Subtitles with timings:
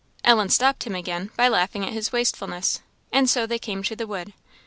[0.23, 4.07] Ellen stopped him again, by laughing at his wastefulness; and so they came to the
[4.07, 4.33] wood.